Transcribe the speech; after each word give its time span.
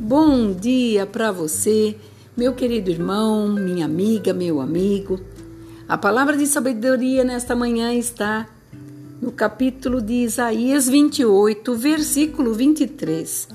Bom 0.00 0.52
dia 0.52 1.04
para 1.06 1.32
você, 1.32 1.96
meu 2.36 2.54
querido 2.54 2.88
irmão, 2.88 3.48
minha 3.48 3.84
amiga, 3.84 4.32
meu 4.32 4.60
amigo. 4.60 5.18
A 5.88 5.98
palavra 5.98 6.36
de 6.36 6.46
sabedoria 6.46 7.24
nesta 7.24 7.56
manhã 7.56 7.92
está 7.92 8.48
no 9.20 9.32
capítulo 9.32 10.00
de 10.00 10.22
Isaías 10.22 10.88
28, 10.88 11.74
versículo 11.74 12.54
23. 12.54 13.48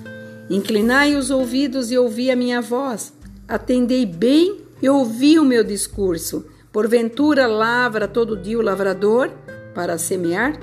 Inclinai 0.50 1.16
os 1.16 1.32
ouvidos 1.32 1.90
e 1.92 1.98
ouvi 1.98 2.30
a 2.30 2.36
minha 2.36 2.62
voz. 2.62 3.14
Atendei 3.48 4.06
bem 4.06 4.66
e 4.82 4.90
ouvi 4.90 5.40
o 5.40 5.46
meu 5.46 5.64
discurso. 5.64 6.46
Porventura 6.74 7.48
lavra 7.48 8.06
todo 8.06 8.36
dia 8.36 8.60
o 8.60 8.62
lavrador 8.62 9.32
para 9.74 9.98
semear? 9.98 10.60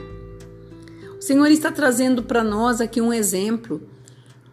O 1.18 1.22
Senhor 1.22 1.46
está 1.46 1.72
trazendo 1.72 2.22
para 2.22 2.44
nós 2.44 2.82
aqui 2.82 3.00
um 3.00 3.14
exemplo 3.14 3.80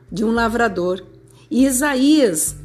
de 0.09 0.23
um 0.23 0.31
lavrador. 0.31 1.03
E 1.49 1.65
Isaías, 1.65 2.55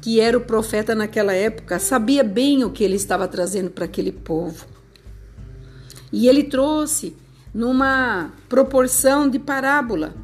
que 0.00 0.20
era 0.20 0.38
o 0.38 0.40
profeta 0.40 0.94
naquela 0.94 1.32
época, 1.32 1.78
sabia 1.78 2.22
bem 2.22 2.64
o 2.64 2.70
que 2.70 2.84
ele 2.84 2.96
estava 2.96 3.26
trazendo 3.26 3.70
para 3.70 3.84
aquele 3.84 4.12
povo. 4.12 4.66
E 6.12 6.28
ele 6.28 6.44
trouxe 6.44 7.16
numa 7.52 8.30
proporção 8.48 9.28
de 9.28 9.38
parábola 9.38 10.14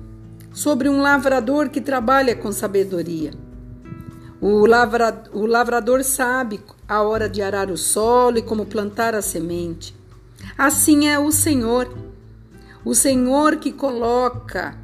sobre 0.53 0.89
um 0.89 1.01
lavrador 1.01 1.71
que 1.71 1.81
trabalha 1.81 2.37
com 2.37 2.53
sabedoria. 2.53 3.33
O, 4.41 4.67
lavra, 4.67 5.23
o 5.33 5.47
lavrador 5.47 6.03
sabe 6.05 6.61
a 6.89 7.01
hora 7.03 7.29
de 7.29 7.41
arar 7.41 7.71
o 7.71 7.77
solo 7.77 8.39
e 8.39 8.43
como 8.43 8.67
plantar 8.67 9.15
a 9.15 9.23
semente. 9.23 9.97
Assim 10.59 11.09
é 11.09 11.19
o 11.19 11.31
Senhor. 11.31 11.93
O 12.85 12.95
Senhor 12.95 13.57
que 13.57 13.73
coloca 13.73 14.77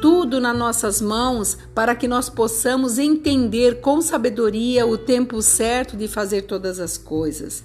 tudo 0.00 0.40
nas 0.40 0.56
nossas 0.56 1.00
mãos 1.00 1.56
para 1.74 1.94
que 1.94 2.06
nós 2.06 2.28
possamos 2.28 2.98
entender 2.98 3.80
com 3.80 4.00
sabedoria 4.00 4.86
o 4.86 4.98
tempo 4.98 5.40
certo 5.40 5.96
de 5.96 6.06
fazer 6.06 6.42
todas 6.42 6.78
as 6.78 6.98
coisas. 6.98 7.64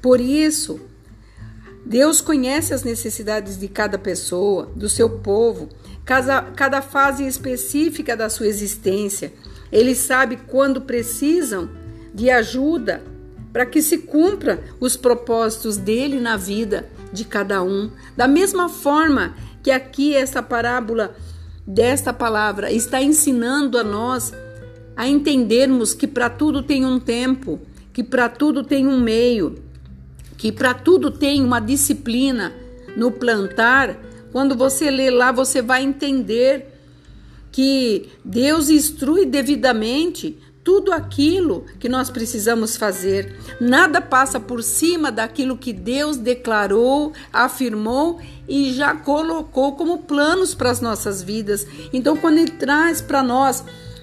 Por 0.00 0.20
isso, 0.20 0.80
Deus 1.84 2.20
conhece 2.20 2.74
as 2.74 2.82
necessidades 2.82 3.58
de 3.58 3.68
cada 3.68 3.98
pessoa, 3.98 4.70
do 4.74 4.88
seu 4.88 5.08
povo, 5.08 5.68
cada, 6.04 6.42
cada 6.42 6.82
fase 6.82 7.26
específica 7.26 8.16
da 8.16 8.28
sua 8.28 8.46
existência. 8.46 9.32
Ele 9.70 9.94
sabe 9.94 10.36
quando 10.48 10.80
precisam 10.80 11.68
de 12.14 12.30
ajuda 12.30 13.02
para 13.52 13.66
que 13.66 13.80
se 13.80 13.98
cumpra 13.98 14.62
os 14.80 14.96
propósitos 14.96 15.76
dele 15.76 16.20
na 16.20 16.36
vida 16.36 16.88
de 17.12 17.24
cada 17.24 17.62
um. 17.62 17.90
Da 18.16 18.26
mesma 18.26 18.68
forma 18.68 19.34
que 19.62 19.70
aqui 19.70 20.14
essa 20.14 20.42
parábola 20.42 21.14
desta 21.66 22.12
palavra 22.12 22.70
está 22.70 23.02
ensinando 23.02 23.78
a 23.78 23.84
nós 23.84 24.32
a 24.96 25.06
entendermos 25.06 25.92
que 25.92 26.06
para 26.06 26.30
tudo 26.30 26.62
tem 26.62 26.86
um 26.86 26.98
tempo, 26.98 27.60
que 27.92 28.02
para 28.02 28.28
tudo 28.28 28.62
tem 28.62 28.86
um 28.86 28.98
meio, 28.98 29.56
que 30.38 30.52
para 30.52 30.72
tudo 30.72 31.10
tem 31.10 31.42
uma 31.42 31.60
disciplina 31.60 32.54
no 32.96 33.10
plantar. 33.10 33.98
Quando 34.32 34.54
você 34.54 34.90
lê 34.90 35.10
lá, 35.10 35.32
você 35.32 35.60
vai 35.60 35.82
entender 35.82 36.72
que 37.52 38.08
Deus 38.24 38.70
instrui 38.70 39.26
devidamente 39.26 40.38
tudo 40.66 40.92
aquilo 40.92 41.64
que 41.78 41.88
nós 41.88 42.10
precisamos 42.10 42.76
fazer. 42.76 43.38
Nada 43.60 44.00
passa 44.00 44.40
por 44.40 44.64
cima 44.64 45.12
daquilo 45.12 45.56
que 45.56 45.72
Deus 45.72 46.16
declarou, 46.16 47.12
afirmou 47.32 48.18
e 48.48 48.72
já 48.72 48.92
colocou 48.92 49.76
como 49.76 49.98
planos 49.98 50.56
para 50.56 50.72
as 50.72 50.80
nossas 50.80 51.22
vidas. 51.22 51.64
Então, 51.92 52.16
quando 52.16 52.38
ele 52.38 52.50
traz 52.50 53.00
para 53.00 53.22
nós 53.22 53.62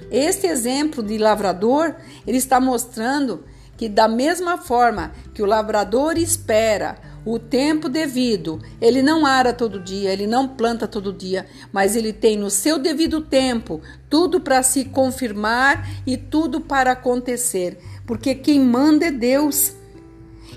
este 0.09 0.47
exemplo 0.47 1.03
de 1.03 1.17
lavrador, 1.17 1.95
ele 2.25 2.37
está 2.37 2.61
mostrando 2.61 3.43
que, 3.75 3.89
da 3.89 4.07
mesma 4.07 4.57
forma 4.57 5.11
que 5.33 5.43
o 5.43 5.45
lavrador 5.45 6.17
espera 6.17 6.95
o 7.25 7.39
tempo 7.39 7.87
devido. 7.87 8.61
Ele 8.81 9.01
não 9.01 9.25
ara 9.25 9.53
todo 9.53 9.79
dia, 9.79 10.11
ele 10.11 10.27
não 10.27 10.47
planta 10.47 10.87
todo 10.87 11.13
dia, 11.13 11.45
mas 11.71 11.95
ele 11.95 12.11
tem 12.11 12.37
no 12.37 12.49
seu 12.49 12.77
devido 12.77 13.21
tempo 13.21 13.81
tudo 14.09 14.39
para 14.39 14.61
se 14.61 14.85
confirmar 14.85 15.87
e 16.05 16.17
tudo 16.17 16.61
para 16.61 16.91
acontecer, 16.91 17.77
porque 18.05 18.35
quem 18.35 18.59
manda 18.59 19.05
é 19.05 19.11
Deus. 19.11 19.73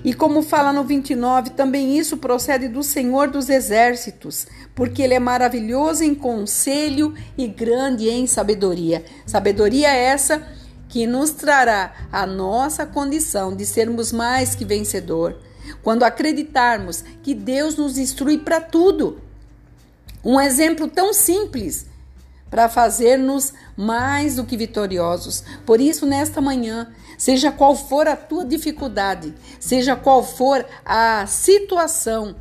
E 0.05 0.13
como 0.13 0.43
fala 0.43 0.71
no 0.71 0.83
29, 0.83 1.51
também 1.51 1.97
isso 1.97 2.17
procede 2.17 2.67
do 2.67 2.83
Senhor 2.83 3.29
dos 3.29 3.49
Exércitos, 3.49 4.45
porque 4.75 5.01
ele 5.01 5.15
é 5.15 5.19
maravilhoso 5.19 6.03
em 6.03 6.13
conselho 6.13 7.15
e 7.35 7.47
grande 7.47 8.07
em 8.07 8.27
sabedoria. 8.27 9.03
Sabedoria 9.25 9.89
essa 9.89 10.45
que 10.87 11.07
nos 11.07 11.31
trará 11.31 11.93
a 12.11 12.27
nossa 12.27 12.85
condição 12.85 13.55
de 13.55 13.65
sermos 13.65 14.11
mais 14.11 14.53
que 14.53 14.63
vencedor 14.63 15.35
quando 15.81 16.03
acreditarmos 16.03 17.03
que 17.21 17.33
Deus 17.33 17.75
nos 17.75 17.97
instrui 17.97 18.37
para 18.37 18.59
tudo. 18.61 19.21
Um 20.23 20.39
exemplo 20.39 20.87
tão 20.87 21.13
simples 21.13 21.85
para 22.49 22.69
fazer-nos 22.69 23.53
mais 23.75 24.35
do 24.35 24.43
que 24.43 24.57
vitoriosos. 24.57 25.43
Por 25.65 25.79
isso, 25.81 26.05
nesta 26.05 26.41
manhã, 26.41 26.91
seja 27.17 27.51
qual 27.51 27.75
for 27.75 28.07
a 28.07 28.15
tua 28.15 28.45
dificuldade, 28.45 29.33
seja 29.59 29.95
qual 29.95 30.23
for 30.23 30.65
a 30.85 31.25
situação, 31.27 32.35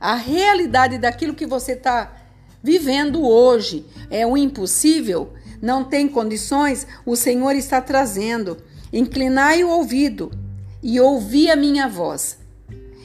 a 0.00 0.14
realidade 0.14 0.98
daquilo 0.98 1.34
que 1.34 1.46
você 1.46 1.72
está 1.72 2.12
vivendo 2.62 3.26
hoje, 3.26 3.84
é 4.10 4.26
o 4.26 4.36
impossível, 4.36 5.32
não 5.60 5.84
tem 5.84 6.08
condições, 6.08 6.86
o 7.04 7.16
Senhor 7.16 7.54
está 7.56 7.80
trazendo. 7.80 8.58
Inclinai 8.92 9.64
o 9.64 9.68
ouvido 9.68 10.30
e 10.82 11.00
ouvi 11.00 11.50
a 11.50 11.56
minha 11.56 11.88
voz. 11.88 12.37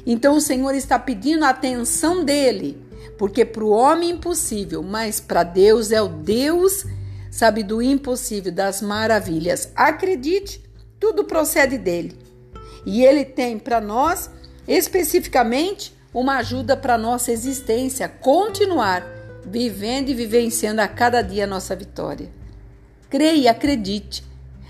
Então 0.06 0.36
o 0.36 0.41
Senhor 0.41 0.75
está 0.75 1.00
pedindo 1.00 1.46
a 1.46 1.50
atenção 1.50 2.24
dele, 2.25 2.78
porque 3.18 3.46
para 3.46 3.64
o 3.64 3.69
homem 3.69 4.09
é 4.09 4.14
impossível, 4.14 4.84
mas 4.84 5.19
para 5.19 5.44
Deus 5.44 5.91
é 5.91 6.02
o 6.02 6.08
Deus, 6.08 6.86
sabe, 7.31 7.64
do 7.64 7.81
impossível, 7.81 8.52
das 8.52 8.81
maravilhas. 8.81 9.72
Acredite, 9.75 10.64
tudo 11.00 11.24
procede 11.24 11.78
dele. 11.78 12.18
E 12.86 13.03
ele 13.03 13.24
tem 13.24 13.58
para 13.58 13.80
nós, 13.80 14.30
especificamente, 14.68 15.96
uma 16.14 16.38
ajuda 16.38 16.75
para 16.78 16.97
nossa 16.97 17.31
existência, 17.31 18.08
continuar 18.08 19.03
vivendo 19.46 20.09
e 20.09 20.14
vivenciando 20.14 20.81
a 20.81 20.88
cada 20.88 21.22
dia 21.22 21.46
a 21.46 21.47
nossa 21.47 21.75
vitória. 21.75 22.30
Creia 23.09 23.52
acredite. 23.52 24.24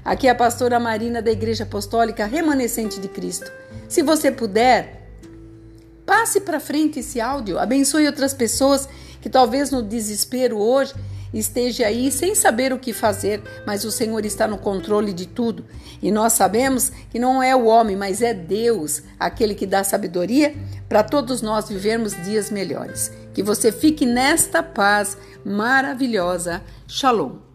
Aqui 0.03 0.27
é 0.27 0.31
a 0.31 0.35
pastora 0.35 0.79
Marina 0.79 1.21
da 1.21 1.31
Igreja 1.31 1.63
Apostólica 1.63 2.25
Remanescente 2.25 2.99
de 2.99 3.07
Cristo. 3.07 3.51
Se 3.87 4.01
você 4.01 4.31
puder, 4.31 5.02
Passe 6.05 6.41
para 6.41 6.59
frente 6.59 6.99
esse 6.99 7.21
áudio, 7.21 7.59
abençoe 7.59 8.05
outras 8.05 8.33
pessoas 8.33 8.87
que 9.21 9.29
talvez 9.29 9.71
no 9.71 9.81
desespero 9.81 10.57
hoje 10.57 10.93
esteja 11.33 11.87
aí 11.87 12.11
sem 12.11 12.35
saber 12.35 12.71
o 12.71 12.77
que 12.77 12.93
fazer, 12.93 13.41
mas 13.65 13.83
o 13.85 13.91
Senhor 13.91 14.23
está 14.25 14.47
no 14.47 14.57
controle 14.57 15.13
de 15.13 15.25
tudo. 15.25 15.65
E 16.01 16.11
nós 16.11 16.33
sabemos 16.33 16.91
que 17.09 17.17
não 17.17 17.41
é 17.41 17.55
o 17.55 17.65
homem, 17.65 17.95
mas 17.95 18.21
é 18.21 18.33
Deus, 18.33 19.01
aquele 19.19 19.55
que 19.55 19.65
dá 19.65 19.83
sabedoria 19.83 20.55
para 20.87 21.03
todos 21.03 21.41
nós 21.41 21.67
vivermos 21.69 22.13
dias 22.23 22.51
melhores. 22.51 23.11
Que 23.33 23.41
você 23.41 23.71
fique 23.71 24.05
nesta 24.05 24.61
paz 24.61 25.17
maravilhosa. 25.43 26.61
Shalom. 26.87 27.52